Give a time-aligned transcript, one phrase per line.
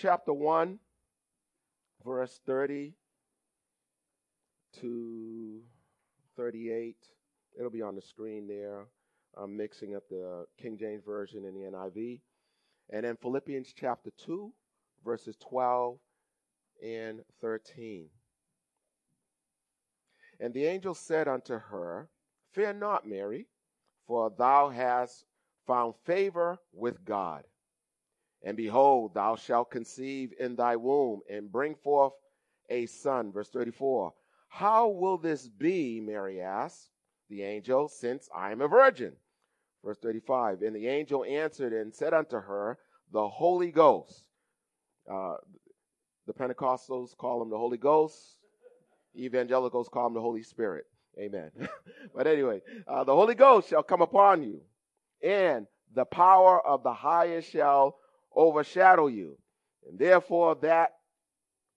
[0.00, 0.78] chapter 1,
[2.04, 2.94] verse 30
[4.80, 5.60] to
[6.36, 6.96] 38.
[7.58, 8.86] It'll be on the screen there.
[9.36, 12.20] I'm mixing up the King James Version and the NIV.
[12.90, 14.52] And then Philippians chapter 2,
[15.04, 15.98] verses 12
[16.82, 18.06] and 13.
[20.40, 22.08] And the angel said unto her,
[22.52, 23.48] Fear not, Mary,
[24.06, 25.24] for thou hast
[25.66, 27.42] found favor with God.
[28.42, 32.12] And behold, thou shalt conceive in thy womb and bring forth
[32.70, 33.32] a son.
[33.32, 34.12] Verse 34.
[34.48, 36.90] How will this be, Mary asked
[37.28, 39.12] the angel, since I am a virgin?
[39.84, 40.62] Verse 35.
[40.62, 42.78] And the angel answered and said unto her,
[43.12, 44.24] The Holy Ghost.
[45.10, 45.36] Uh,
[46.26, 48.16] the Pentecostals call him the Holy Ghost.
[49.16, 50.84] Evangelicals call him the Holy Spirit.
[51.18, 51.50] Amen.
[52.14, 54.60] but anyway, uh, the Holy Ghost shall come upon you,
[55.22, 57.96] and the power of the highest shall
[58.34, 59.38] overshadow you.
[59.88, 60.94] And therefore, that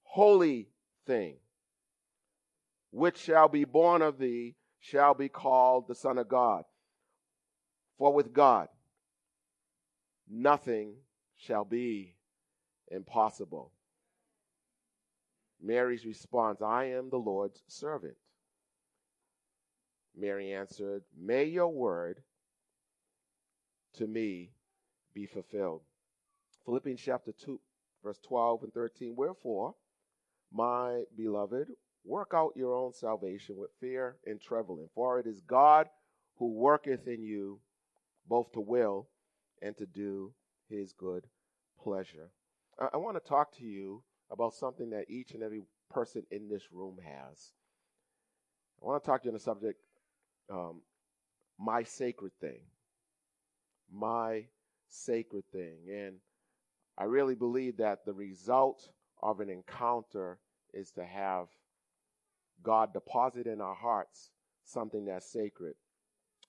[0.03, 0.69] holy
[1.05, 1.35] thing
[2.91, 6.63] which shall be born of thee shall be called the Son of God.
[7.97, 8.67] For with God
[10.30, 10.95] nothing
[11.38, 12.16] shall be
[12.89, 13.71] impossible.
[15.61, 18.15] Mary's response I am the Lord's servant.
[20.17, 22.21] Mary answered, May your word
[23.93, 24.52] to me
[25.13, 25.81] be fulfilled.
[26.66, 27.59] Philippians chapter 2,
[28.04, 29.16] verse 12 and 13.
[29.16, 29.76] Wherefore,
[30.52, 31.67] my beloved,
[32.04, 35.88] work out your own salvation with fear and trembling, for it is God
[36.38, 37.60] who worketh in you
[38.27, 39.08] both to will
[39.61, 40.33] and to do
[40.70, 41.27] his good
[41.82, 42.32] pleasure.
[42.80, 46.48] I, I want to talk to you about something that each and every person in
[46.50, 47.52] this room has.
[48.82, 49.80] I want to talk to you on the subject,
[50.50, 50.82] um,
[51.60, 52.61] my sacred thing.
[53.94, 54.45] My
[54.88, 55.77] sacred thing.
[55.89, 56.16] And
[57.02, 58.88] I really believe that the result
[59.23, 60.38] of an encounter
[60.72, 61.48] is to have
[62.62, 64.30] God deposit in our hearts
[64.66, 65.73] something that's sacred.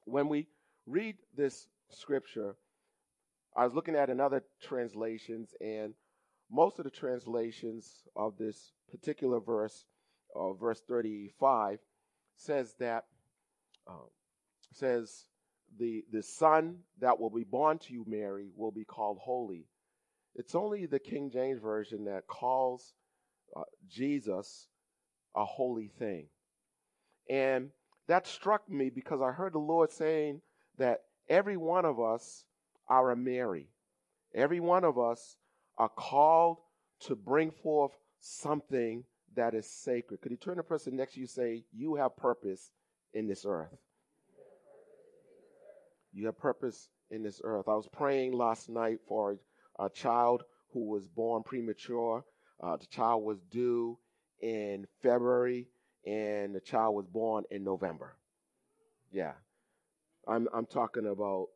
[0.04, 0.48] When we
[0.86, 2.56] read this scripture,
[3.56, 5.94] I was looking at another translations, and
[6.50, 9.86] most of the translations of this particular verse,
[10.36, 11.78] uh, verse 35,
[12.36, 13.04] says that
[13.88, 14.10] um,
[14.74, 15.24] says
[15.78, 19.66] the the son that will be born to you, Mary, will be called holy.
[20.34, 22.94] It's only the King James version that calls
[23.54, 24.68] uh, Jesus
[25.34, 26.26] a holy thing,
[27.28, 27.70] and
[28.08, 30.40] that struck me because I heard the Lord saying
[30.78, 32.44] that every one of us
[32.88, 33.68] are a Mary.
[34.34, 35.36] Every one of us
[35.78, 36.58] are called
[37.00, 39.04] to bring forth something
[39.34, 40.20] that is sacred.
[40.20, 42.70] Could you turn to the person next to you say, You have purpose
[43.12, 43.76] in this earth?
[46.12, 47.68] You have purpose in this earth.
[47.68, 49.36] I was praying last night for
[49.78, 52.24] a, child who was born premature.
[52.62, 53.98] Uh, the child was due
[54.40, 55.68] in February,
[56.06, 58.16] and the child was born in November.
[59.12, 59.32] Yeah,
[60.26, 61.48] I'm I'm talking about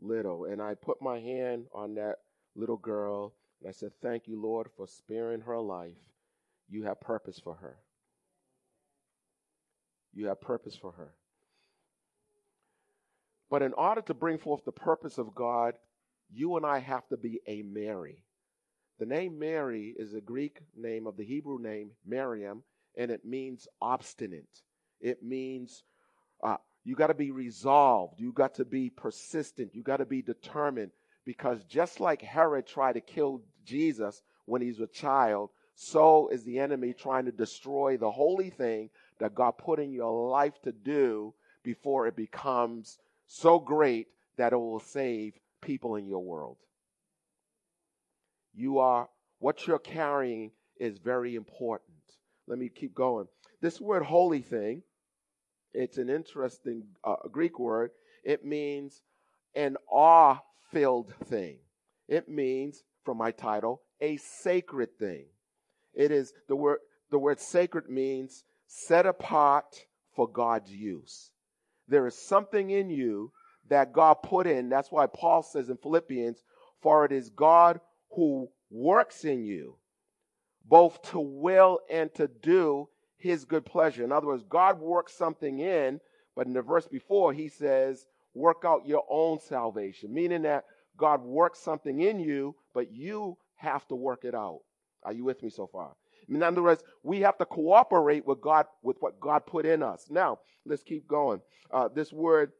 [0.00, 0.46] little.
[0.46, 2.16] And I put my hand on that
[2.54, 5.96] little girl, and I said, "Thank you, Lord, for sparing her life.
[6.68, 7.76] You have purpose for her.
[10.12, 11.14] You have purpose for her."
[13.48, 15.74] But in order to bring forth the purpose of God,
[16.32, 18.22] you and I have to be a Mary.
[18.98, 22.62] The name Mary is a Greek name of the Hebrew name Miriam,
[22.96, 24.62] and it means obstinate.
[25.00, 25.84] It means
[26.42, 28.18] uh, you got to be resolved.
[28.18, 29.74] You got to be persistent.
[29.74, 30.92] You got to be determined.
[31.24, 36.58] Because just like Herod tried to kill Jesus when he's a child, so is the
[36.58, 41.34] enemy trying to destroy the holy thing that God put in your life to do
[41.62, 44.06] before it becomes so great
[44.36, 46.56] that it will save people in your world.
[48.54, 49.08] You are,
[49.38, 51.92] what you're carrying is very important.
[52.46, 53.26] Let me keep going.
[53.60, 54.82] This word holy thing,
[55.72, 57.90] it's an interesting uh, Greek word.
[58.24, 59.02] It means
[59.54, 60.38] an awe
[60.72, 61.58] filled thing.
[62.08, 65.26] It means, from my title, a sacred thing.
[65.94, 66.78] It is the word,
[67.10, 71.30] the word sacred means set apart for God's use.
[71.88, 73.32] There is something in you
[73.68, 74.68] that God put in.
[74.68, 76.42] That's why Paul says in Philippians,
[76.82, 77.80] for it is God
[78.10, 79.76] who works in you,
[80.64, 84.04] both to will and to do his good pleasure.
[84.04, 86.00] In other words, God works something in,
[86.34, 90.64] but in the verse before, he says, work out your own salvation, meaning that
[90.96, 94.60] God works something in you, but you have to work it out.
[95.02, 95.92] Are you with me so far?
[96.28, 100.06] In other words, we have to cooperate with God, with what God put in us.
[100.10, 101.40] Now, let's keep going.
[101.70, 102.52] Uh, this word,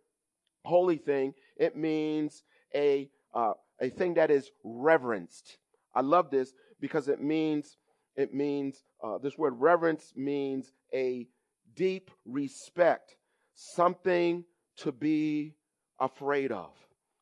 [0.66, 2.42] holy thing, it means
[2.74, 5.58] a, uh, a thing that is reverenced.
[5.94, 7.76] I love this because it means,
[8.16, 11.26] it means, uh, this word reverence means a
[11.74, 13.16] deep respect,
[13.54, 14.44] something
[14.78, 15.54] to be
[16.00, 16.70] afraid of.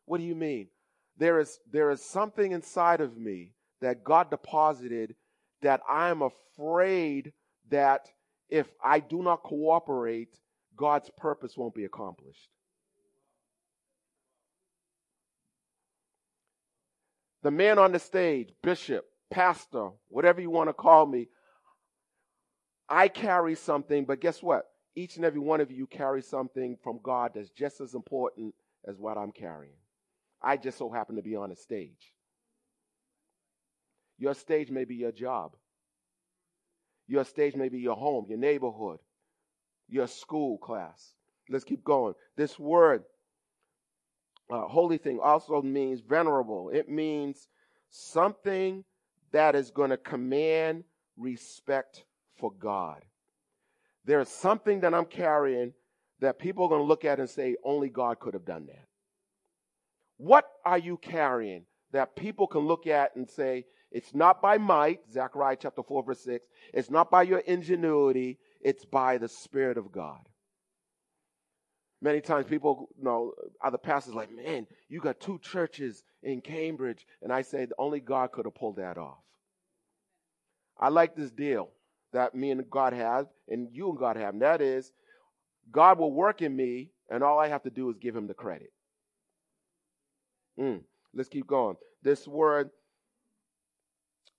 [0.07, 0.69] What do you mean?
[1.17, 5.15] There is, there is something inside of me that God deposited
[5.63, 7.33] that I am afraid
[7.71, 8.09] that
[8.49, 10.39] if I do not cooperate,
[10.77, 12.49] God's purpose won't be accomplished.
[17.45, 21.29] The man on the stage, bishop, pastor, whatever you want to call me,
[22.89, 24.65] I carry something, but guess what?
[24.97, 28.55] Each and every one of you carry something from God that's just as important
[28.89, 29.77] as what I'm carrying.
[30.43, 32.13] I just so happen to be on a stage.
[34.17, 35.53] Your stage may be your job.
[37.07, 39.01] Your stage may be your home, your neighborhood,
[39.89, 41.13] your school class.
[41.51, 42.15] Let's keep going.
[42.39, 43.05] This word,
[44.51, 46.71] uh, holy thing, also means venerable.
[46.71, 47.49] It means
[47.91, 48.85] something
[49.33, 50.85] that is going to command
[51.17, 52.05] respect
[52.37, 53.03] for God.
[54.05, 55.73] There is something that I'm carrying
[56.21, 58.85] that people are going to look at and say, only God could have done that.
[60.17, 65.01] What are you carrying that people can look at and say, it's not by might,
[65.13, 66.47] Zechariah chapter 4, verse 6.
[66.73, 70.21] It's not by your ingenuity, it's by the Spirit of God.
[72.05, 73.33] Many times people, you know,
[73.65, 77.07] other pastors like, man, you got two churches in Cambridge.
[77.23, 79.17] And I say, only God could have pulled that off.
[80.79, 81.71] I like this deal
[82.13, 84.35] that me and God have, and you and God have.
[84.35, 84.93] And that is,
[85.73, 88.35] God will work in me, and all I have to do is give him the
[88.35, 88.71] credit.
[90.61, 90.83] Mm,
[91.15, 91.77] let's keep going.
[92.03, 92.69] This word,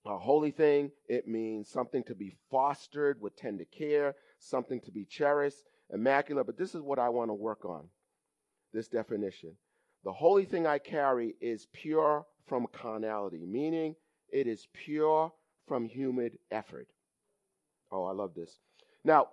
[0.06, 5.04] a holy thing, it means something to be fostered with tender care, something to be
[5.04, 6.46] cherished, immaculate.
[6.46, 7.88] But this is what I want to work on
[8.72, 9.52] this definition.
[10.04, 13.96] The holy thing I carry is pure from carnality, meaning
[14.30, 15.32] it is pure
[15.66, 16.88] from human effort.
[17.90, 18.58] Oh, I love this.
[19.04, 19.28] Now,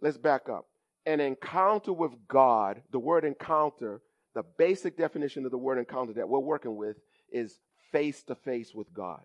[0.00, 0.66] let's back up.
[1.04, 4.00] An encounter with God, the word encounter
[4.36, 6.98] the basic definition of the word encounter that we're working with
[7.32, 7.58] is
[7.90, 9.22] face to face with God.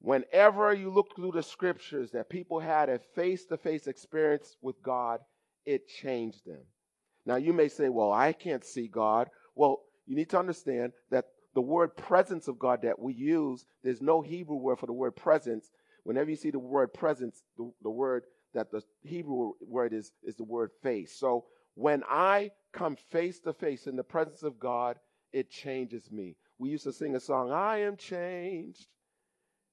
[0.00, 4.82] Whenever you look through the scriptures that people had a face to face experience with
[4.82, 5.20] God,
[5.66, 6.62] it changed them.
[7.26, 9.28] Now, you may say, Well, I can't see God.
[9.54, 14.00] Well, you need to understand that the word presence of God that we use, there's
[14.00, 15.70] no Hebrew word for the word presence.
[16.04, 18.24] Whenever you see the word presence, the, the word
[18.54, 21.14] that the Hebrew word is, is the word face.
[21.18, 21.44] So
[21.74, 24.96] when I come face to face in the presence of God,
[25.32, 26.36] it changes me.
[26.58, 28.86] We used to sing a song, I am changed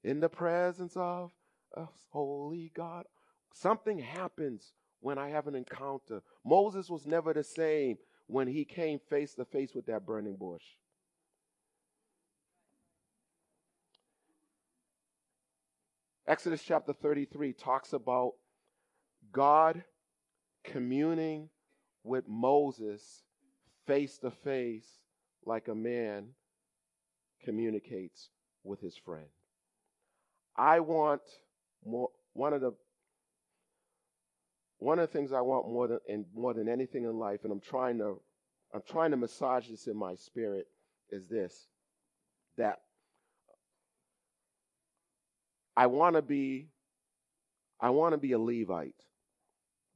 [0.04, 1.32] in the presence of
[1.76, 3.06] a holy God.
[3.54, 6.22] Something happens when I have an encounter.
[6.46, 7.98] Moses was never the same
[8.28, 10.64] when he came face to face with that burning bush.
[16.28, 18.34] Exodus chapter 33 talks about
[19.32, 19.84] God
[20.66, 21.50] communing
[22.04, 23.24] with Moses
[23.86, 25.00] face to face
[25.46, 26.30] like a man
[27.44, 28.30] communicates
[28.66, 29.28] with his friend.
[30.58, 31.22] I want
[31.86, 32.74] more one of the
[34.80, 37.52] one of the things I want more than and more than anything in life, and
[37.52, 38.20] I'm trying to
[38.74, 40.68] I'm trying to massage this in my spirit,
[41.10, 41.68] is this
[42.58, 42.80] that
[45.76, 46.70] I want to be
[47.80, 48.96] I want to be a Levite.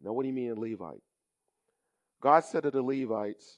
[0.03, 1.01] Now, what do you mean a Levite?
[2.21, 3.57] God said to the Levites,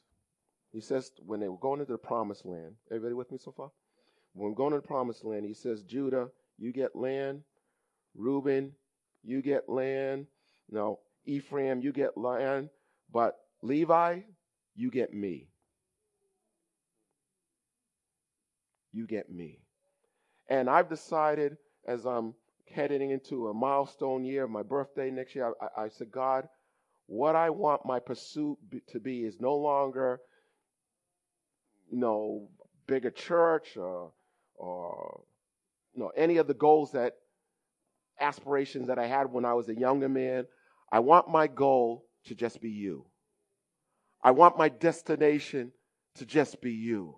[0.71, 3.71] He says, when they were going into the promised land, everybody with me so far?
[4.33, 7.43] When going to the promised land, He says, Judah, you get land.
[8.15, 8.73] Reuben,
[9.23, 10.27] you get land.
[10.69, 12.69] No, Ephraim, you get land.
[13.11, 14.21] But Levi,
[14.75, 15.47] you get me.
[18.91, 19.59] You get me.
[20.49, 21.57] And I've decided
[21.87, 22.33] as I'm
[22.69, 26.47] heading into a milestone year, my birthday next year, I, I said, God,
[27.07, 28.57] what I want my pursuit
[28.89, 30.19] to be is no longer,
[31.91, 32.49] you know,
[32.87, 34.11] bigger church or,
[34.55, 35.21] or
[35.93, 37.13] you know, any of the goals that
[38.19, 40.45] aspirations that I had when I was a younger man.
[40.91, 43.05] I want my goal to just be you.
[44.23, 45.71] I want my destination
[46.15, 47.15] to just be you.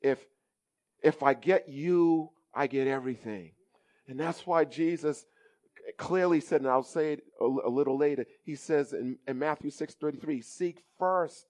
[0.00, 0.24] If
[1.02, 3.52] if I get you, I get everything.
[4.08, 5.24] And that's why Jesus
[5.98, 9.70] clearly said, and I'll say it a, a little later, he says in, in Matthew
[9.70, 11.46] 6:33, seek first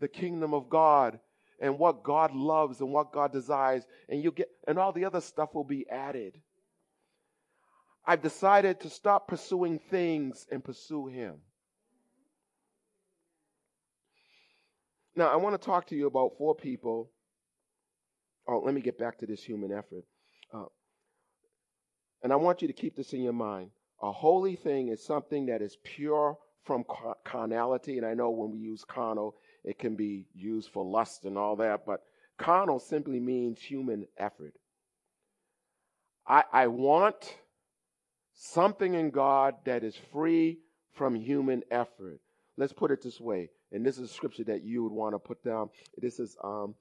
[0.00, 1.20] the kingdom of God
[1.60, 5.20] and what God loves and what God desires, and you get and all the other
[5.20, 6.40] stuff will be added.
[8.06, 11.36] I've decided to stop pursuing things and pursue him.
[15.14, 17.10] Now, I want to talk to you about four people.
[18.48, 20.04] Oh, let me get back to this human effort.
[20.52, 20.64] Uh,
[22.22, 23.70] and I want you to keep this in your mind.
[24.02, 26.84] A holy thing is something that is pure from
[27.24, 27.98] carnality.
[27.98, 31.56] And I know when we use carnal, it can be used for lust and all
[31.56, 32.02] that, but
[32.38, 34.54] carnal simply means human effort.
[36.26, 37.36] I, I want
[38.34, 40.58] something in God that is free
[40.92, 42.20] from human effort.
[42.56, 45.42] Let's put it this way, and this is scripture that you would want to put
[45.44, 45.70] down.
[45.98, 46.74] This is um,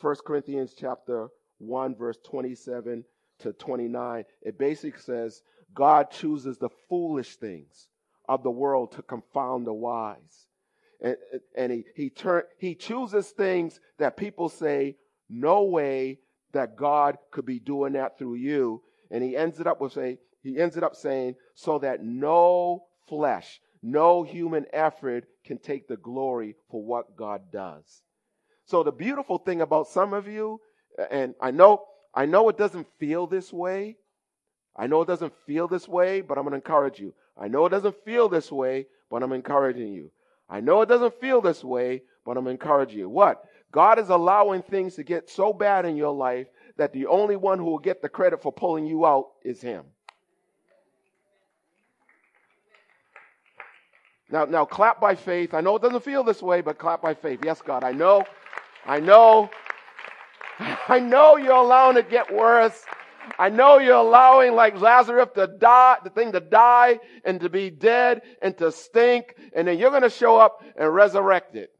[0.00, 3.04] 1 Corinthians chapter 1, verse 27
[3.40, 5.42] to 29, it basically says
[5.74, 7.88] God chooses the foolish things
[8.28, 10.46] of the world to confound the wise.
[11.02, 11.16] And,
[11.56, 14.96] and he, he, turn, he chooses things that people say,
[15.28, 16.18] no way
[16.52, 18.82] that God could be doing that through you.
[19.10, 22.84] And he ends it up with say, he ends it up saying, so that no
[23.08, 28.02] flesh, no human effort can take the glory for what God does.
[28.64, 30.60] So the beautiful thing about some of you,
[31.10, 33.96] and I know I know it doesn't feel this way.
[34.76, 37.14] I know it doesn't feel this way, but I'm going to encourage you.
[37.40, 40.10] I know it doesn't feel this way, but I'm encouraging you.
[40.50, 43.08] I know it doesn't feel this way, but I'm encouraging you.
[43.08, 43.44] What?
[43.72, 47.58] God is allowing things to get so bad in your life that the only one
[47.58, 49.84] who will get the credit for pulling you out is Him.
[54.28, 55.54] Now, now clap by faith.
[55.54, 57.40] I know it doesn't feel this way, but clap by faith.
[57.44, 58.24] Yes, God, I know.
[58.86, 59.50] I know
[60.88, 62.84] I know you're allowing it to get worse.
[63.38, 67.70] I know you're allowing like Lazarus to die, the thing to die and to be
[67.70, 69.34] dead and to stink.
[69.54, 71.70] And then you're going to show up and resurrect it.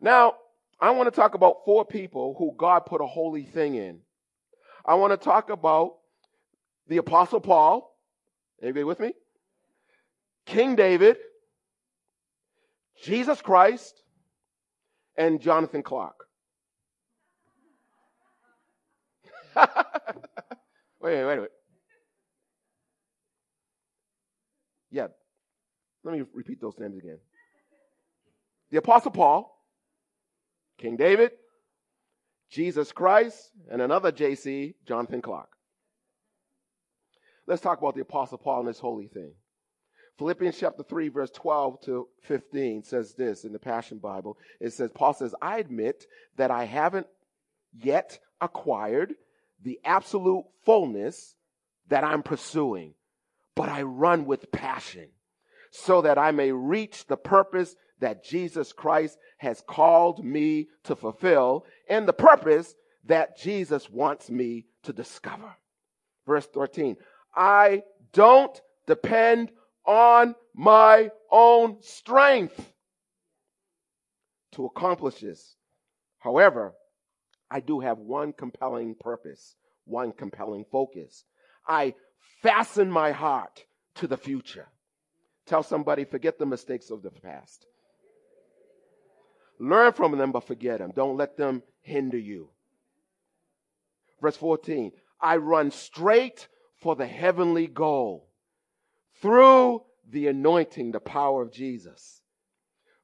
[0.00, 0.34] Now,
[0.80, 4.00] I want to talk about four people who God put a holy thing in.
[4.84, 5.96] I want to talk about
[6.88, 7.94] the apostle Paul.
[8.62, 9.12] Anybody with me?
[10.46, 11.18] King David,
[13.02, 14.02] Jesus Christ,
[15.16, 16.19] and Jonathan Clark.
[21.00, 21.48] wait, wait, wait.
[24.90, 25.06] Yeah,
[26.04, 27.18] let me repeat those names again.
[28.70, 29.56] The Apostle Paul,
[30.78, 31.32] King David,
[32.50, 35.50] Jesus Christ, and another JC, Jonathan Clark.
[37.46, 39.32] Let's talk about the Apostle Paul and this holy thing.
[40.18, 44.36] Philippians chapter 3, verse 12 to 15 says this in the Passion Bible.
[44.60, 47.06] It says, Paul says, I admit that I haven't
[47.72, 49.14] yet acquired
[49.62, 51.34] the absolute fullness
[51.88, 52.94] that I'm pursuing,
[53.54, 55.08] but I run with passion
[55.70, 61.64] so that I may reach the purpose that Jesus Christ has called me to fulfill
[61.88, 62.74] and the purpose
[63.06, 65.56] that Jesus wants me to discover.
[66.26, 66.96] Verse 13,
[67.34, 69.50] I don't depend
[69.84, 72.72] on my own strength
[74.52, 75.56] to accomplish this.
[76.18, 76.74] However,
[77.50, 81.24] I do have one compelling purpose, one compelling focus.
[81.66, 81.94] I
[82.42, 83.64] fasten my heart
[83.96, 84.68] to the future.
[85.46, 87.66] Tell somebody, forget the mistakes of the past.
[89.58, 90.92] Learn from them, but forget them.
[90.94, 92.50] Don't let them hinder you.
[94.20, 96.48] Verse 14 I run straight
[96.80, 98.28] for the heavenly goal
[99.20, 102.22] through the anointing, the power of Jesus.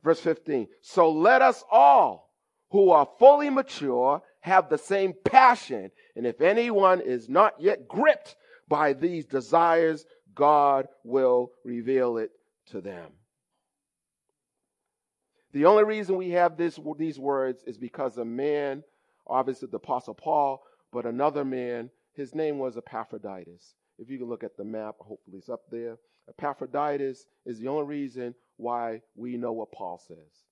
[0.02, 0.68] Verse 15.
[0.80, 2.32] So let us all
[2.70, 5.90] who are fully mature have the same passion.
[6.14, 8.36] And if anyone is not yet gripped
[8.68, 12.30] by these desires, God will reveal it
[12.66, 13.10] to them.
[15.52, 18.84] The only reason we have this, these words is because a man,
[19.26, 20.62] obviously the Apostle Paul,
[20.92, 23.74] but another man, his name was Epaphroditus.
[23.98, 25.98] If you can look at the map, hopefully it's up there.
[26.28, 30.45] Epaphroditus is the only reason why we know what Paul says.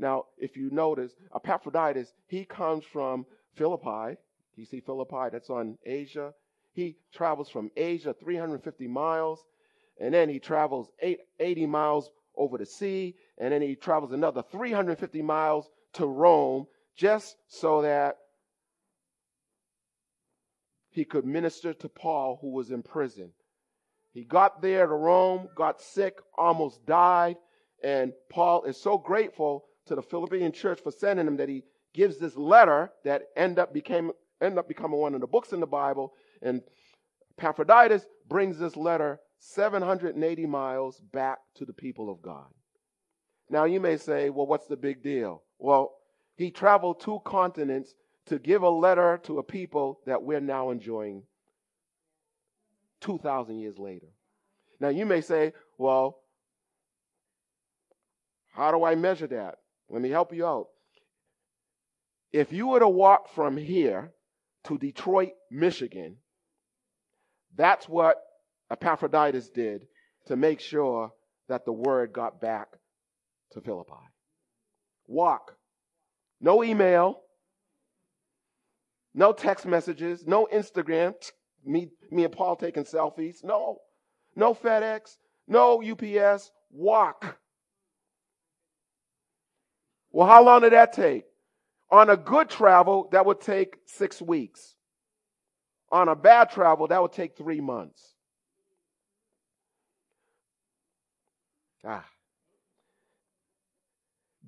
[0.00, 4.16] Now, if you notice, Epaphroditus, he comes from Philippi.
[4.56, 6.32] You see Philippi, that's on Asia.
[6.72, 9.44] He travels from Asia 350 miles,
[10.00, 10.88] and then he travels
[11.38, 16.66] 80 miles over the sea, and then he travels another 350 miles to Rome
[16.96, 18.16] just so that
[20.88, 23.32] he could minister to Paul, who was in prison.
[24.12, 27.36] He got there to Rome, got sick, almost died,
[27.82, 32.18] and Paul is so grateful to the Philippian church for sending him that he, gives
[32.18, 35.66] this letter that end up became end up becoming one of the books in the
[35.66, 36.62] Bible, and
[37.36, 42.46] Epaphroditus brings this letter 780 miles back to the people of God.
[43.50, 45.42] Now you may say, well, what's the big deal?
[45.58, 45.92] Well,
[46.36, 47.94] he traveled two continents
[48.26, 51.24] to give a letter to a people that we're now enjoying
[53.00, 54.06] 2,000 years later.
[54.78, 56.20] Now you may say, well,
[58.52, 59.56] how do I measure that?
[59.90, 60.68] Let me help you out.
[62.32, 64.12] If you were to walk from here
[64.64, 66.18] to Detroit, Michigan,
[67.56, 68.16] that's what
[68.70, 69.88] Epaphroditus did
[70.26, 71.10] to make sure
[71.48, 72.68] that the word got back
[73.52, 73.92] to Philippi.
[75.08, 75.56] Walk.
[76.40, 77.22] No email.
[79.12, 80.24] No text messages.
[80.24, 81.14] No Instagram.
[81.64, 83.42] Me, me and Paul taking selfies.
[83.42, 83.78] No.
[84.36, 85.16] No FedEx.
[85.48, 86.52] No UPS.
[86.70, 87.38] Walk.
[90.12, 91.24] Well, how long did that take?
[91.90, 94.74] On a good travel, that would take six weeks.
[95.90, 98.14] On a bad travel, that would take three months.
[101.84, 102.04] Ah.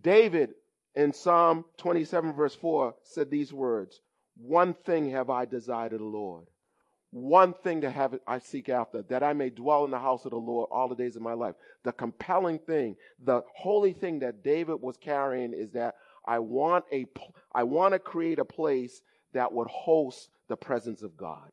[0.00, 0.50] David
[0.94, 4.00] in Psalm 27, verse 4, said these words
[4.36, 6.46] One thing have I desired of the Lord.
[7.12, 10.30] One thing to have I seek after, that I may dwell in the house of
[10.30, 11.54] the Lord all the days of my life.
[11.84, 17.04] The compelling thing, the holy thing that David was carrying is that I want a,
[17.52, 19.02] I want to create a place
[19.34, 21.52] that would host the presence of God.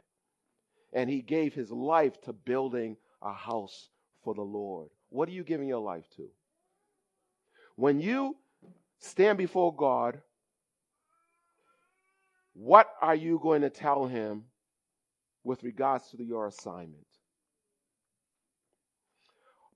[0.94, 3.90] And he gave his life to building a house
[4.24, 4.88] for the Lord.
[5.10, 6.30] What are you giving your life to?
[7.76, 8.38] When you
[9.00, 10.22] stand before God,
[12.54, 14.46] what are you going to tell him
[15.44, 17.06] with regards to your assignment?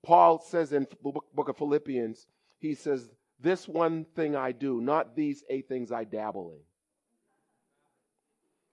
[0.04, 2.26] Paul says in the book of Philippians,
[2.58, 3.08] he says,
[3.40, 6.60] This one thing I do, not these eight things I dabble in.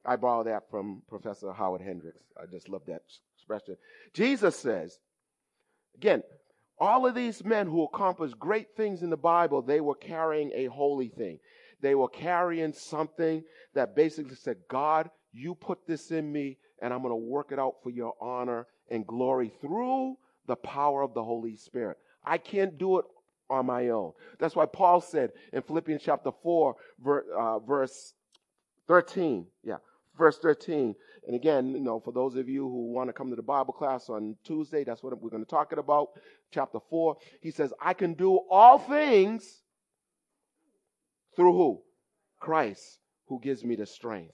[0.04, 2.24] I borrow that from Professor Howard Hendricks.
[2.42, 3.04] I just love that
[3.36, 3.78] expression.
[4.14, 5.00] Jesus says,
[5.96, 6.24] again,
[6.80, 10.66] all of these men who accomplished great things in the Bible, they were carrying a
[10.66, 11.40] holy thing.
[11.80, 13.44] They were carrying something
[13.76, 17.60] that basically said, God, you put this in me, and I'm going to work it
[17.60, 20.18] out for your honor and glory through
[20.48, 21.98] the power of the Holy Spirit.
[22.26, 23.06] I can't do it
[23.50, 24.14] on my own.
[24.40, 26.76] That's why Paul said in Philippians chapter 4,
[27.38, 28.14] uh, verse
[28.88, 29.78] 13, yeah,
[30.18, 30.96] verse 13.
[31.28, 33.74] And again, you know, for those of you who want to come to the Bible
[33.74, 36.10] class on Tuesday, that's what we're going to talk about.
[36.52, 39.62] Chapter 4, he says, I can do all things
[41.36, 41.82] through who?
[42.40, 44.34] Christ, who gives me the strength.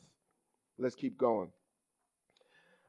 [0.79, 1.51] Let's keep going.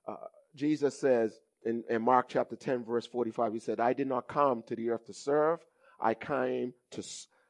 [0.08, 0.16] Uh,
[0.56, 4.62] Jesus says in, in Mark chapter 10, verse 45, he said, I did not come
[4.66, 5.60] to the earth to serve.
[6.00, 7.02] I came to,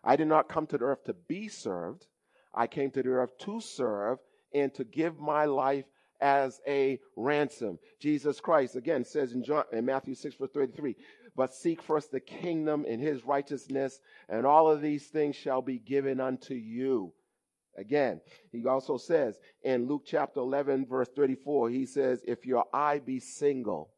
[0.02, 2.06] I did not come to the earth to be served.
[2.52, 4.18] I came to the earth to serve
[4.52, 5.84] and to give my life
[6.20, 7.78] as a ransom.
[8.00, 10.96] Jesus Christ again says in John in Matthew 6 verse 33,
[11.36, 15.78] but seek first the kingdom and his righteousness, and all of these things shall be
[15.78, 17.12] given unto you.
[17.78, 22.98] Again, he also says in Luke chapter 11 verse 34, he says, if your eye
[22.98, 23.90] be single,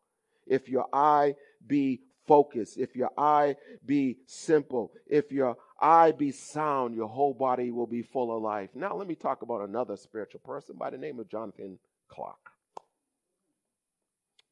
[0.47, 1.35] if your eye
[1.67, 7.71] be focused, if your eye be simple, if your eye be sound, your whole body
[7.71, 8.71] will be full of life.
[8.75, 12.37] Now, let me talk about another spiritual person by the name of Jonathan Clark.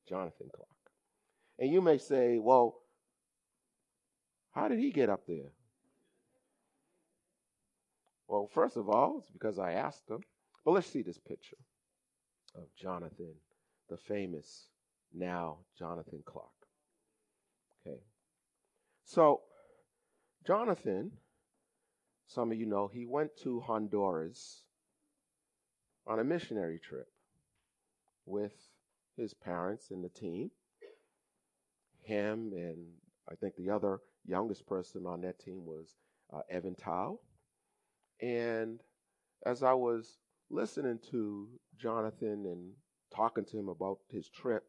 [0.08, 0.68] Jonathan Clark.
[1.58, 2.76] And you may say, well,
[4.52, 5.52] how did he get up there?
[8.28, 10.20] Well, first of all, it's because I asked him.
[10.64, 11.56] But let's see this picture
[12.54, 13.34] of Jonathan,
[13.88, 14.68] the famous
[15.14, 16.48] now Jonathan Clark.
[17.86, 17.98] Okay.
[19.04, 19.40] So,
[20.46, 21.12] Jonathan,
[22.26, 24.62] some of you know, he went to Honduras
[26.06, 27.08] on a missionary trip
[28.26, 28.52] with
[29.16, 30.50] his parents and the team.
[32.02, 32.86] Him and
[33.30, 35.96] I think the other youngest person on that team was
[36.32, 37.18] uh, Evan Tao.
[38.20, 38.80] And
[39.44, 40.18] as I was
[40.50, 42.72] listening to Jonathan and
[43.14, 44.64] talking to him about his trip,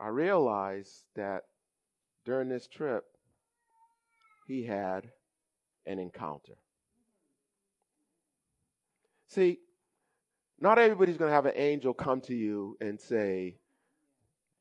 [0.00, 1.44] I realized that
[2.24, 3.04] during this trip,
[4.46, 5.10] he had
[5.86, 6.54] an encounter.
[9.28, 9.58] See,
[10.58, 13.56] not everybody's going to have an angel come to you and say,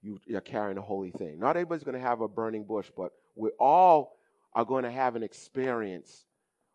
[0.01, 1.39] you, are carrying a holy thing.
[1.39, 4.17] Not everybody's going to have a burning bush, but we all
[4.53, 6.25] are going to have an experience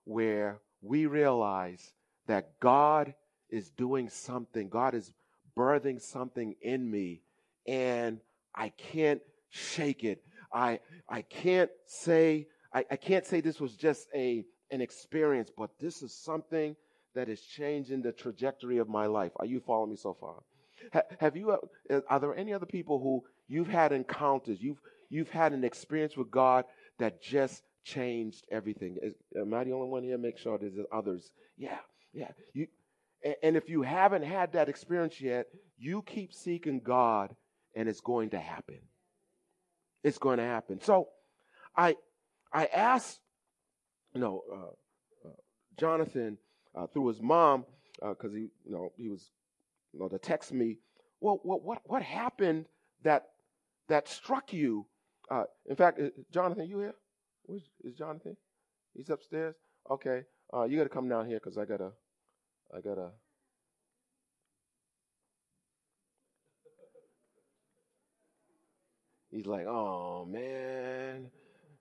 [0.04, 1.92] where we realize
[2.26, 3.14] that God
[3.50, 4.68] is doing something.
[4.68, 5.12] God is
[5.56, 7.22] birthing something in me,
[7.66, 8.20] and
[8.54, 10.22] I can't shake it.
[10.52, 15.70] I I can't say I, I can't say this was just a an experience, but
[15.78, 16.74] this is something
[17.14, 19.32] that is changing the trajectory of my life.
[19.36, 20.42] Are you following me so far?
[21.20, 21.52] Have you?
[21.52, 24.60] Uh, are there any other people who you've had encounters?
[24.60, 26.64] You've you've had an experience with God
[26.98, 28.96] that just changed everything.
[29.02, 30.18] Is, am I the only one here?
[30.18, 31.30] Make sure there's others.
[31.56, 31.78] Yeah,
[32.12, 32.30] yeah.
[32.52, 32.66] You,
[33.22, 35.46] and, and if you haven't had that experience yet,
[35.78, 37.34] you keep seeking God,
[37.76, 38.80] and it's going to happen.
[40.02, 40.80] It's going to happen.
[40.80, 41.08] So,
[41.76, 41.96] I,
[42.52, 43.20] I asked,
[44.14, 45.32] you know, uh, uh,
[45.78, 46.38] Jonathan
[46.74, 47.64] uh, through his mom
[48.00, 49.30] because uh, he, you know, he was,
[49.92, 50.78] you know, to text me.
[51.20, 52.66] Well, what, what, what happened
[53.02, 53.28] that
[53.88, 54.86] that struck you?
[55.30, 56.94] Uh, in fact, uh, Jonathan, you here?
[57.46, 58.36] Where's, is Jonathan?
[58.96, 59.54] He's upstairs.
[59.90, 61.90] Okay, uh, you got to come down here because I gotta,
[62.74, 63.10] I gotta.
[69.30, 71.26] He's like, oh man,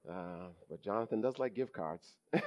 [0.10, 2.14] uh, but Jonathan does like gift cards.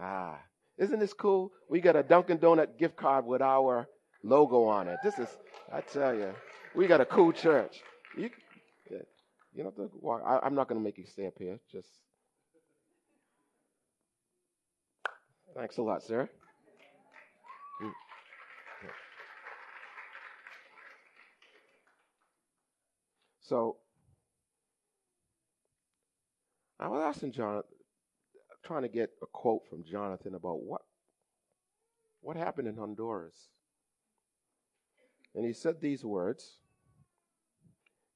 [0.00, 0.38] ah,
[0.76, 1.50] isn't this cool?
[1.68, 3.88] We got a Dunkin' Donut gift card with our
[4.22, 4.98] logo on it.
[5.02, 5.28] This is,
[5.72, 6.32] I tell you,
[6.74, 7.80] we got a cool church.
[8.16, 8.30] You,
[9.54, 10.22] you know, walk.
[10.26, 11.58] I, I'm not going to make you stay up here.
[11.70, 11.88] Just
[15.56, 16.28] thanks a lot, sir.
[23.48, 23.78] So
[26.78, 27.62] I was asking John,
[28.62, 30.82] trying to get a quote from Jonathan about what
[32.20, 33.48] what happened in Honduras.
[35.34, 36.58] And he said these words.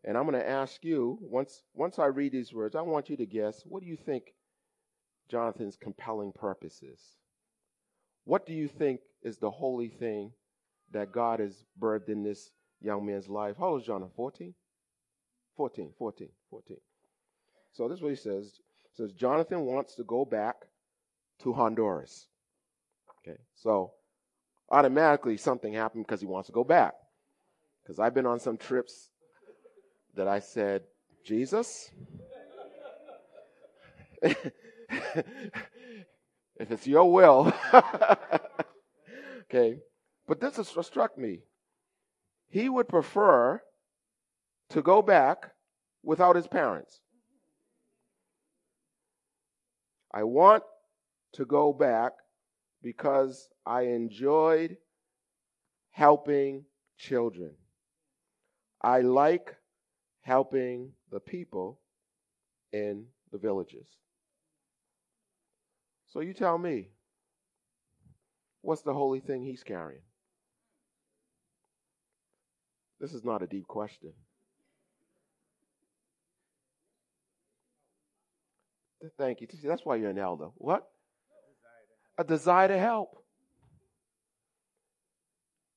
[0.05, 3.17] And I'm going to ask you, once, once I read these words, I want you
[3.19, 4.35] to guess what do you think
[5.31, 7.01] Jonathan's compelling purpose is?
[8.25, 10.33] What do you think is the holy thing
[10.93, 13.57] that God has birthed in this young man's life?
[13.59, 14.13] How old is Jonathan?
[14.17, 14.55] 14?
[15.57, 16.77] 14, 14, 14.
[17.73, 18.47] So this is what he says.
[18.47, 20.57] It says Jonathan wants to go back
[21.43, 22.27] to Honduras.
[23.19, 23.93] Okay, so
[24.71, 26.95] automatically something happened because he wants to go back.
[27.83, 29.12] Because I've been on some trips
[30.15, 30.83] that I said,
[31.25, 31.91] Jesus,
[34.23, 34.53] if
[36.57, 37.53] it's your will.
[39.43, 39.79] okay,
[40.27, 41.41] but this is what struck me.
[42.49, 43.63] He would prefer
[44.71, 45.53] to go back
[46.03, 47.01] without his parents.
[50.13, 50.63] I want
[51.35, 52.13] to go back
[52.83, 54.77] because I enjoyed
[55.91, 56.65] helping
[56.99, 57.53] children.
[58.83, 59.57] I like
[60.23, 61.79] helping the people
[62.73, 63.87] in the villages.
[66.07, 66.89] So you tell me,
[68.61, 70.03] what's the holy thing he's carrying?
[73.01, 74.13] This is not a deep question.
[79.19, 79.49] Thank you.
[79.51, 80.49] See, that's why you're an elder.
[80.55, 80.89] What?
[82.19, 83.25] A desire to help.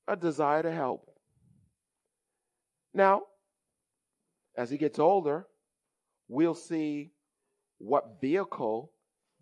[0.08, 1.10] A desire to help.
[2.94, 3.24] Now,
[4.58, 5.48] as he gets older,
[6.28, 7.12] we'll see
[7.78, 8.92] what vehicle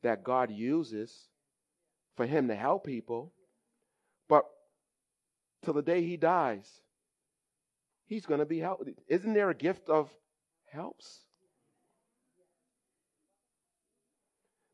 [0.01, 1.27] that God uses
[2.15, 3.33] for him to help people.
[4.27, 4.45] But
[5.63, 6.81] till the day he dies,
[8.05, 8.89] he's going to be helped.
[9.07, 10.09] Isn't there a gift of
[10.69, 11.19] helps?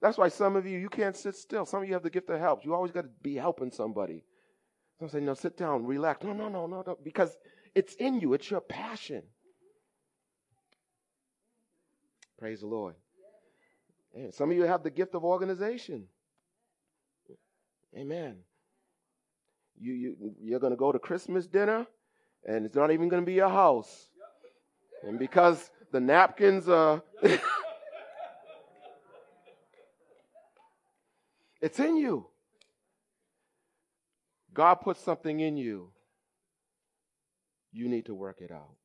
[0.02, 1.66] That's why some of you, you can't sit still.
[1.66, 2.64] Some of you have the gift of helps.
[2.64, 4.24] You always got to be helping somebody.
[5.00, 6.24] Some say, no, sit down, relax.
[6.24, 7.38] No, no, no, no, no, because
[7.76, 8.34] it's in you.
[8.34, 9.24] It's your passion.
[12.40, 12.96] Praise the Lord.
[14.16, 16.06] And some of you have the gift of organization.
[17.96, 18.38] Amen.
[19.78, 21.86] You, you, you're going to go to Christmas dinner,
[22.46, 24.10] and it's not even going to be your house.
[25.04, 27.04] And because the napkins are.
[31.62, 32.28] it's in you.
[34.54, 35.92] God put something in you.
[37.72, 38.79] You need to work it out.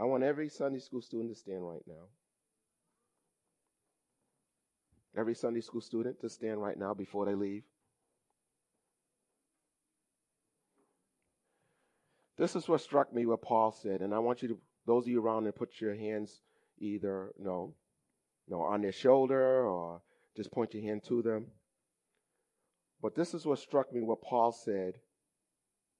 [0.00, 2.08] I want every Sunday school student to stand right now.
[5.14, 7.64] Every Sunday school student to stand right now before they leave.
[12.38, 15.08] This is what struck me what Paul said, and I want you to, those of
[15.08, 16.40] you around, to put your hands
[16.78, 17.74] either, you know,
[18.50, 20.00] on their shoulder or
[20.34, 21.48] just point your hand to them.
[23.02, 24.94] But this is what struck me what Paul said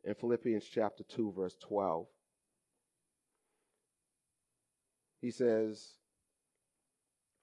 [0.04, 2.06] in Philippians chapter 2, verse 12
[5.20, 5.94] he says,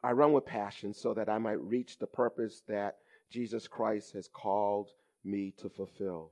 [0.03, 2.97] I run with passion so that I might reach the purpose that
[3.29, 4.89] Jesus Christ has called
[5.23, 6.31] me to fulfill.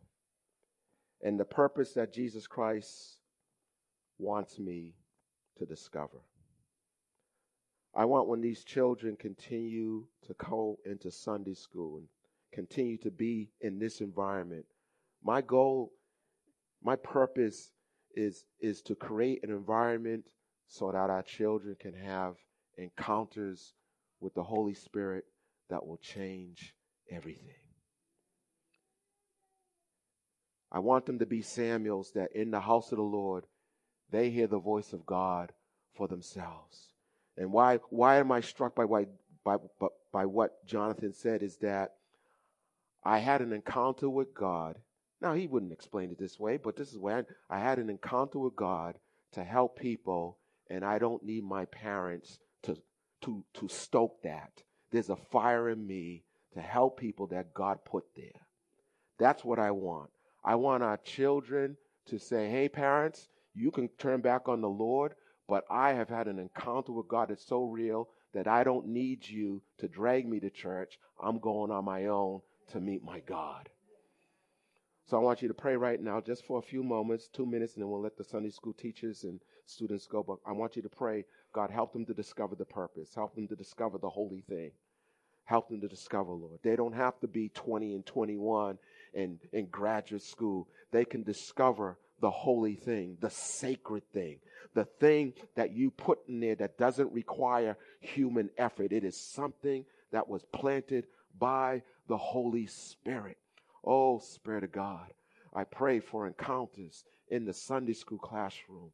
[1.21, 3.19] And the purpose that Jesus Christ
[4.17, 4.95] wants me
[5.57, 6.21] to discover.
[7.93, 12.07] I want when these children continue to go into Sunday school and
[12.51, 14.65] continue to be in this environment,
[15.23, 15.91] my goal,
[16.83, 17.71] my purpose
[18.15, 20.25] is, is to create an environment
[20.67, 22.35] so that our children can have
[22.77, 23.73] encounters
[24.19, 25.25] with the Holy Spirit
[25.69, 26.73] that will change
[27.09, 27.53] everything.
[30.71, 33.45] I want them to be Samuels that in the house of the Lord,
[34.11, 35.51] they hear the voice of God
[35.95, 36.89] for themselves.
[37.37, 39.05] And why, why am I struck by, why,
[39.43, 41.95] by, by, by what Jonathan said is that
[43.03, 44.77] I had an encounter with God.
[45.21, 47.89] Now, he wouldn't explain it this way, but this is why I, I had an
[47.89, 48.95] encounter with God
[49.33, 50.37] to help people,
[50.69, 52.77] and I don't need my parents to,
[53.21, 54.63] to, to stoke that.
[54.91, 56.23] There's a fire in me
[56.53, 58.41] to help people that God put there.
[59.17, 60.09] That's what I want.
[60.43, 65.15] I want our children to say, hey, parents, you can turn back on the Lord,
[65.47, 69.27] but I have had an encounter with God that's so real that I don't need
[69.27, 70.99] you to drag me to church.
[71.21, 73.69] I'm going on my own to meet my God.
[75.07, 77.75] So I want you to pray right now, just for a few moments, two minutes,
[77.75, 80.23] and then we'll let the Sunday school teachers and students go.
[80.23, 83.47] But I want you to pray, God, help them to discover the purpose, help them
[83.47, 84.71] to discover the holy thing,
[85.45, 86.59] help them to discover, Lord.
[86.63, 88.77] They don't have to be 20 and 21
[89.13, 90.67] and in graduate school.
[90.91, 94.39] They can discover the holy thing, the sacred thing,
[94.73, 98.91] the thing that you put in there that doesn't require human effort.
[98.91, 101.05] It is something that was planted
[101.37, 103.37] by the Holy Spirit.
[103.83, 105.11] Oh, Spirit of God,
[105.53, 108.91] I pray for encounters in the Sunday school classroom.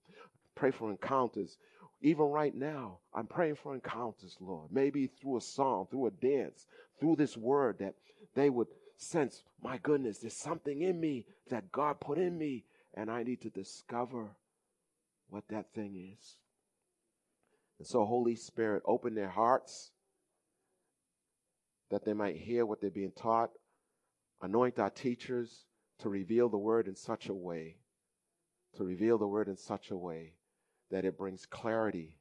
[0.55, 1.57] Pray for encounters.
[2.01, 4.71] Even right now, I'm praying for encounters, Lord.
[4.71, 6.65] Maybe through a song, through a dance,
[6.99, 7.93] through this word that
[8.33, 13.09] they would sense, my goodness, there's something in me that God put in me, and
[13.09, 14.35] I need to discover
[15.29, 16.35] what that thing is.
[17.77, 19.91] And so, Holy Spirit, open their hearts
[21.89, 23.51] that they might hear what they're being taught.
[24.41, 25.65] Anoint our teachers
[25.99, 27.77] to reveal the word in such a way,
[28.75, 30.33] to reveal the word in such a way
[30.91, 32.17] that it brings clarity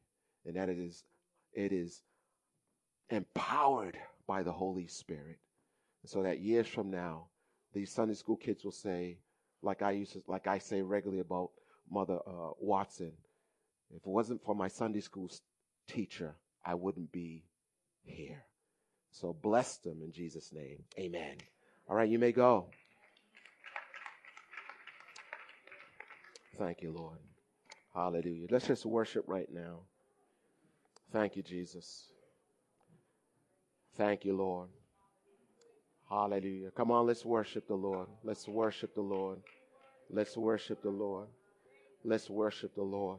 [0.46, 1.04] and that it is
[1.52, 2.02] it is
[3.10, 5.38] empowered by the Holy Spirit.
[6.06, 7.26] So that years from now,
[7.74, 9.18] these Sunday school kids will say,
[9.62, 11.50] like I used to, like I say regularly about
[11.90, 13.12] Mother uh, Watson,
[13.90, 15.28] if it wasn't for my Sunday school
[15.88, 17.44] teacher, I wouldn't be
[18.04, 18.44] here.
[19.10, 20.84] So bless them in Jesus' name.
[20.98, 21.36] Amen.
[21.88, 22.66] All right, you may go.
[26.56, 27.18] Thank you, Lord.
[27.94, 28.46] Hallelujah.
[28.50, 29.80] Let's just worship right now.
[31.12, 32.08] Thank you, Jesus.
[33.96, 34.68] Thank you, Lord.
[36.08, 36.70] Hallelujah.
[36.70, 38.08] Come on, let's worship the Lord.
[38.24, 39.38] Let's worship the Lord.
[40.08, 41.28] Let's worship the Lord.
[42.04, 43.18] Let's worship the Lord.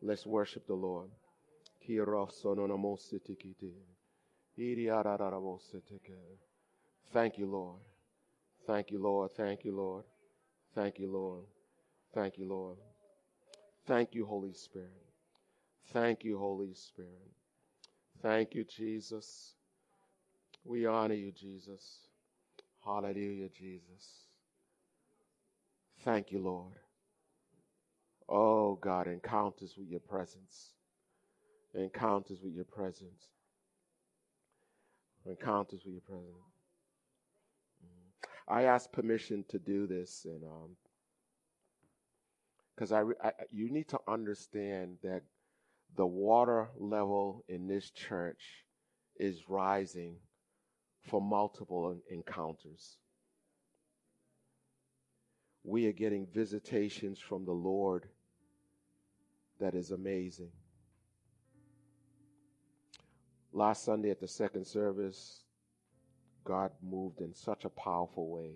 [0.00, 1.10] Let's worship the Lord.
[7.12, 7.80] Thank you, Lord.
[8.66, 9.30] Thank you, Lord.
[9.36, 10.04] Thank you, Lord.
[10.74, 11.44] Thank you, Lord.
[12.14, 12.76] Thank you, Lord.
[13.86, 14.90] Thank you, Holy Spirit.
[15.92, 17.30] Thank you, Holy Spirit.
[18.22, 19.54] Thank you, Jesus.
[20.64, 22.06] We honor you, Jesus.
[22.84, 24.26] Hallelujah, Jesus.
[26.04, 26.78] Thank you, Lord.
[28.28, 30.72] Oh, God, encounters with your presence.
[31.74, 33.28] Encounters with your presence
[35.26, 36.26] encounters with your presence.
[37.84, 38.54] Mm-hmm.
[38.54, 40.42] I asked permission to do this, and
[42.74, 45.22] because I, I, you need to understand that
[45.96, 48.64] the water level in this church
[49.18, 50.16] is rising
[51.08, 52.96] for multiple encounters.
[55.64, 58.08] We are getting visitations from the Lord
[59.60, 60.50] that is amazing.
[63.52, 65.44] Last Sunday at the second service,
[66.44, 68.54] God moved in such a powerful way.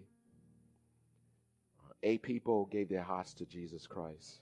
[2.07, 4.39] Eight people gave their hearts to Jesus Christ.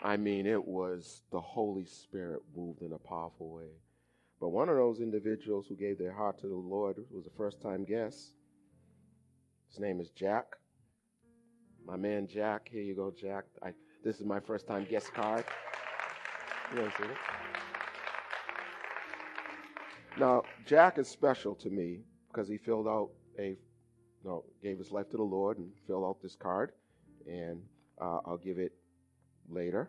[0.00, 3.72] I mean, it was the Holy Spirit moved in a powerful way.
[4.40, 7.60] But one of those individuals who gave their heart to the Lord was a first
[7.60, 8.34] time guest.
[9.70, 10.54] His name is Jack.
[11.84, 13.46] My man Jack, here you go, Jack.
[13.60, 13.72] I,
[14.04, 15.44] this is my first time guest card.
[16.72, 17.49] You see it?
[20.20, 23.56] Now, Jack is special to me because he filled out a,
[24.22, 26.72] no, gave his life to the Lord and filled out this card,
[27.26, 27.62] and
[27.98, 28.72] uh, I'll give it
[29.48, 29.88] later.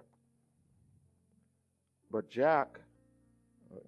[2.10, 2.80] But Jack,
[3.76, 3.80] uh,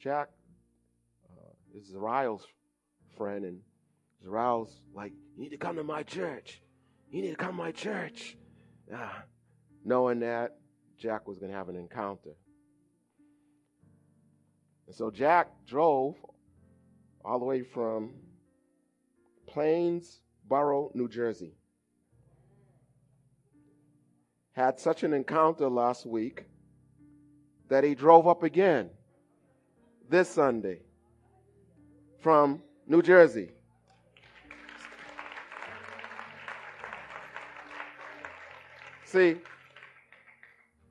[0.00, 0.30] Jack
[1.38, 2.44] uh, is Ryle's
[3.16, 3.60] friend, and
[4.24, 6.60] Zaral's like, You need to come to my church.
[7.12, 8.36] You need to come to my church.
[8.92, 9.22] Ah,
[9.84, 10.56] knowing that
[10.98, 12.30] Jack was going to have an encounter.
[14.90, 16.16] And so Jack drove
[17.24, 18.10] all the way from
[19.48, 21.52] Plainsboro, New Jersey.
[24.50, 26.46] Had such an encounter last week
[27.68, 28.90] that he drove up again
[30.08, 30.80] this Sunday
[32.18, 33.50] from New Jersey.
[39.04, 39.36] See,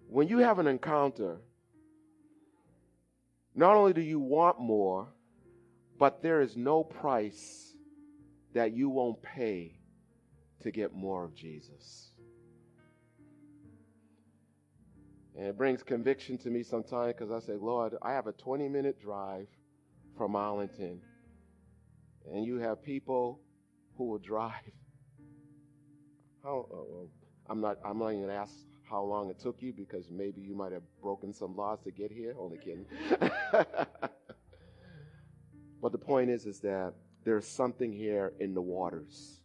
[0.08, 1.42] when you have an encounter,
[3.60, 5.10] not only do you want more,
[5.98, 7.76] but there is no price
[8.54, 9.78] that you won't pay
[10.62, 12.12] to get more of Jesus.
[15.38, 18.70] And it brings conviction to me sometimes because I say, Lord, I have a 20
[18.70, 19.48] minute drive
[20.18, 21.02] from Arlington,
[22.32, 23.42] and you have people
[23.98, 24.54] who will drive.
[26.44, 27.78] How, uh, I'm not.
[27.84, 28.54] I'm not even gonna ask
[28.90, 32.12] how long it took you because maybe you might have broken some laws to get
[32.12, 32.34] here.
[32.38, 32.86] Only kidding.
[35.82, 39.42] but the point is, is that there's something here in the waters,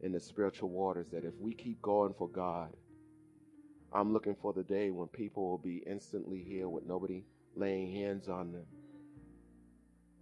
[0.00, 2.70] in the spiritual waters, that if we keep going for God,
[3.92, 7.24] I'm looking for the day when people will be instantly healed with nobody
[7.56, 8.66] laying hands on them.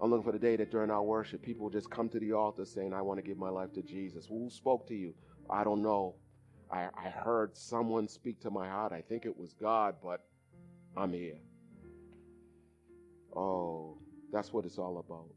[0.00, 2.64] I'm looking for the day that during our worship, people just come to the altar
[2.64, 4.26] saying, I want to give my life to Jesus.
[4.26, 5.14] Who spoke to you?
[5.48, 6.16] I don't know.
[6.70, 8.92] I, I heard someone speak to my heart.
[8.92, 10.24] I think it was God, but
[10.96, 11.38] I'm here.
[13.34, 13.98] Oh,
[14.32, 15.28] that's what it's all about.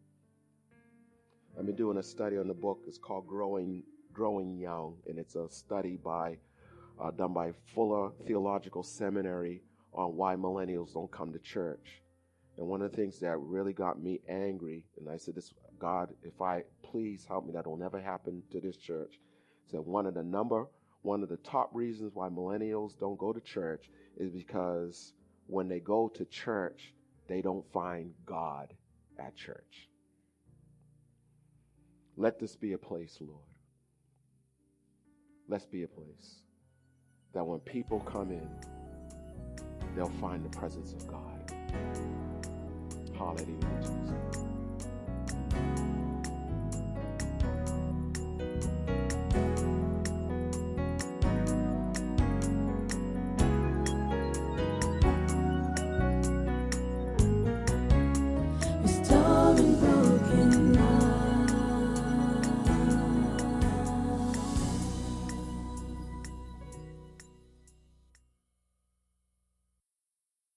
[1.57, 2.83] I've been doing a study on the book.
[2.87, 6.37] It's called Growing Growing Young, and it's a study by
[6.99, 9.61] uh, done by Fuller Theological Seminary
[9.93, 12.01] on why millennials don't come to church.
[12.57, 16.09] And one of the things that really got me angry, and I said, "This God,
[16.23, 19.19] if I please help me, that will never happen to this church."
[19.67, 20.65] Said one of the number
[21.01, 25.13] one of the top reasons why millennials don't go to church is because
[25.47, 26.93] when they go to church,
[27.27, 28.73] they don't find God
[29.17, 29.89] at church.
[32.17, 33.45] Let this be a place, Lord.
[35.47, 36.41] Let's be a place
[37.33, 38.47] that when people come in,
[39.95, 41.53] they'll find the presence of God.
[43.17, 44.18] Hallelujah, Jesus.